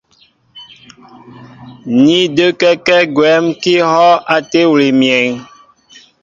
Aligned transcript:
Ní 2.03 2.19
də́kɛ́kɛ́ 2.35 2.99
gwɛ̌m 3.15 3.45
kɛ́ 3.61 3.75
ihɔ́' 3.79 4.21
á 4.33 4.37
tébili 4.49 4.89
myéŋ. 4.99 5.29